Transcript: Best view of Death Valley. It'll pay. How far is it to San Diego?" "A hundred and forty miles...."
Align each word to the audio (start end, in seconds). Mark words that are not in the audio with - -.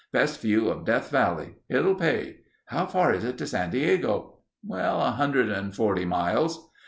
Best 0.11 0.41
view 0.41 0.67
of 0.69 0.83
Death 0.83 1.11
Valley. 1.11 1.57
It'll 1.69 1.93
pay. 1.93 2.37
How 2.65 2.87
far 2.87 3.13
is 3.13 3.23
it 3.23 3.37
to 3.37 3.45
San 3.45 3.69
Diego?" 3.69 4.39
"A 4.71 5.11
hundred 5.11 5.49
and 5.51 5.75
forty 5.75 6.05
miles...." 6.05 6.71